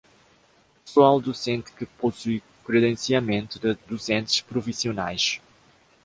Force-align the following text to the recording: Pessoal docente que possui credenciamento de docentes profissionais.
Pessoal 0.83 1.21
docente 1.21 1.71
que 1.73 1.85
possui 1.85 2.41
credenciamento 2.65 3.59
de 3.59 3.75
docentes 3.87 4.41
profissionais. 4.41 5.39